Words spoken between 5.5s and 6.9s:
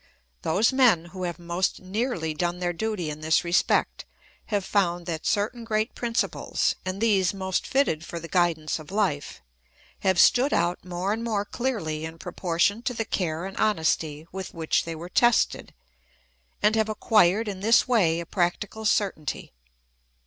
great principles,